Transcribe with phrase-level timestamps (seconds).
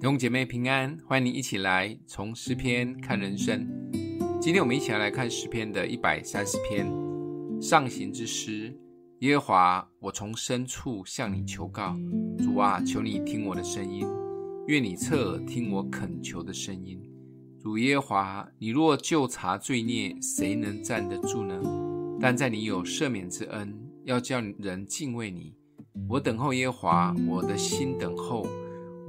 [0.00, 3.68] 弟兄姐妹平安，欢迎你一起来从诗篇看人生。
[4.40, 6.90] 今天我们一起来，看诗篇的一百三十篇
[7.60, 8.74] 上行之诗。
[9.18, 11.94] 耶和华，我从深处向你求告，
[12.38, 14.06] 主啊，求你听我的声音，
[14.68, 16.98] 愿你侧耳听我恳求的声音。
[17.60, 21.60] 主耶和华，你若就察罪孽，谁能站得住呢？
[22.18, 25.54] 但在你有赦免之恩，要叫人敬畏你。
[26.08, 28.46] 我等候耶和华，我的心等候。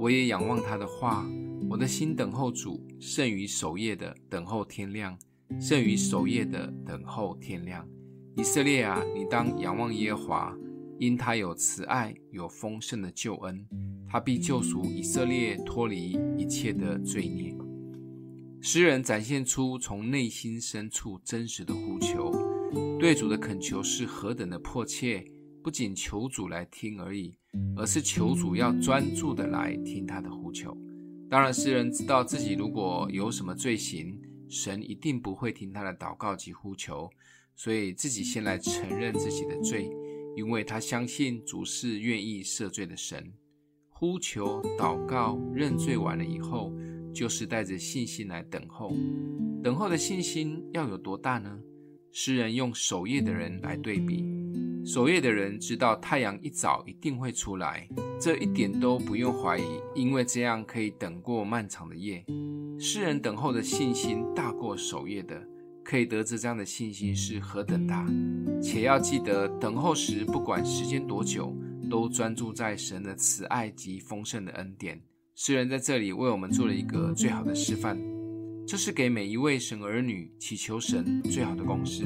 [0.02, 1.24] 我也仰望他的话，
[1.70, 5.16] 我的心等候主，胜于守夜的等候天亮，
[5.60, 7.88] 胜于守夜的等候天亮。
[8.36, 10.58] 以色列啊，你当仰望耶和华，
[10.98, 13.64] 因他有慈爱，有丰盛的救恩，
[14.08, 17.56] 他必救赎以色列脱离一切的罪孽。
[18.60, 22.32] 诗人展现出从内心深处真实的呼求，
[22.98, 25.24] 对主的恳求是何等的迫切。
[25.62, 27.36] 不仅求主来听而已，
[27.76, 30.76] 而是求主要专注的来听他的呼求。
[31.30, 37.08] 当然，诗人知道自己如果有什么罪行，神一定不会听他的祷告及呼求，
[37.54, 39.88] 所以自己先来承认自己的罪，
[40.36, 43.32] 因为他相信主是愿意赦罪的神。
[43.88, 46.72] 呼求、祷告、认罪完了以后，
[47.14, 48.92] 就是带着信心来等候。
[49.62, 51.56] 等候的信心要有多大呢？
[52.10, 54.41] 诗人用守夜的人来对比。
[54.84, 57.88] 守夜的人知道太阳一早一定会出来，
[58.20, 59.62] 这一点都不用怀疑，
[59.94, 62.24] 因为这样可以等过漫长的夜。
[62.80, 65.40] 诗人等候的信心大过守夜的，
[65.84, 68.04] 可以得知这样的信心是何等大。
[68.60, 71.56] 且要记得，等候时不管时间多久，
[71.88, 75.00] 都专注在神的慈爱及丰盛的恩典。
[75.36, 77.96] 诗人在这里为我们做了一个最好的示范，
[78.66, 82.04] 这是给每一位神儿女祈求神最好的公式。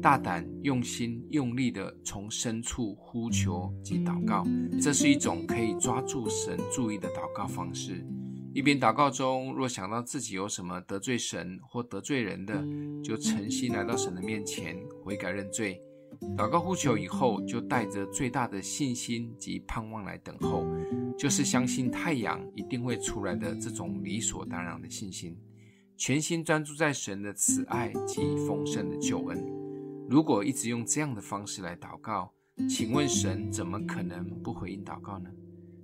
[0.00, 4.46] 大胆、用心、用力地从深处呼求及祷告，
[4.80, 8.06] 这是一种可以抓住神注意的祷告方式。
[8.54, 12.64] 一边祷告中，若想到自己有什么得罪神或得罪人的，
[13.02, 15.80] 就诚心来到神的面前悔改认罪。
[16.36, 20.64] 祷告呼求以后，就带着最大的信心及盼望来等候，
[21.16, 25.36] 就是相信太阳一定会出来的这种理所当然的信心。
[25.96, 29.57] 全心专注在神的慈爱及丰盛的救恩。
[30.08, 32.32] 如果一直用这样的方式来祷告，
[32.66, 35.28] 请问神怎么可能不回应祷告呢？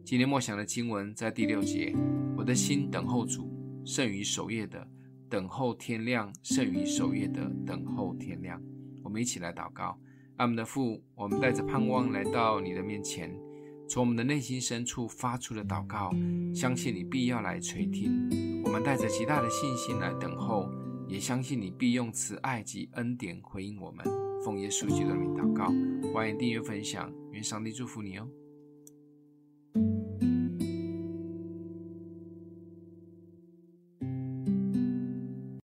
[0.02, 1.94] 今天默想的经文在第六节：
[2.34, 3.52] 我的心等候主，
[3.84, 4.88] 胜于守夜的
[5.28, 8.58] 等候天亮，胜于守夜的等候天亮。
[9.02, 9.98] 我们一起来祷告：
[10.38, 13.30] 阿们的父，我们带着盼望来到你的面前，
[13.86, 16.10] 从我们的内心深处发出的祷告，
[16.54, 18.62] 相信你必要来垂听。
[18.64, 20.66] 我们带着极大的信心来等候。
[21.08, 24.04] 也相信你必用慈爱及恩典回应我们。
[24.44, 25.66] 奉耶稣基督的名祷告，
[26.12, 28.28] 欢迎订阅分享，愿上帝祝福你哦。